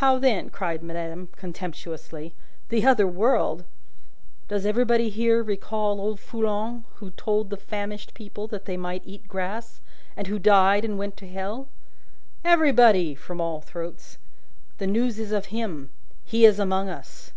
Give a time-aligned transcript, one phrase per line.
[0.00, 2.32] "How, then?" cried madame, contemptuously.
[2.70, 3.64] "The other world?"
[4.48, 9.28] "Does everybody here recall old Foulon, who told the famished people that they might eat
[9.28, 9.82] grass,
[10.16, 11.68] and who died, and went to Hell?"
[12.46, 14.16] "Everybody!" from all throats.
[14.78, 15.90] "The news is of him.
[16.24, 17.32] He is among us!"